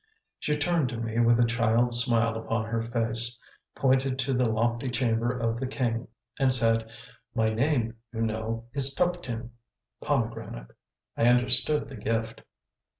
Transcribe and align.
She 0.39 0.57
turned 0.57 0.89
to 0.89 0.97
me 0.97 1.19
with 1.19 1.39
a 1.39 1.45
child's 1.45 2.03
smile 2.03 2.35
upon 2.35 2.65
her 2.65 2.81
face, 2.81 3.37
pointed 3.75 4.17
to 4.17 4.33
the 4.33 4.49
lofty 4.49 4.89
chamber 4.89 5.37
of 5.37 5.59
the 5.59 5.67
king, 5.67 6.07
and 6.39 6.51
said, 6.51 6.89
"My 7.35 7.49
name, 7.49 7.95
you 8.11 8.21
know, 8.23 8.65
is 8.73 8.95
Tuptim" 8.95 9.51
(Pomegranate). 10.01 10.71
I 11.15 11.25
understood 11.27 11.87
the 11.87 11.97
gift. 11.97 12.41